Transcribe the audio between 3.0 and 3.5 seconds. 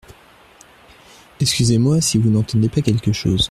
chose.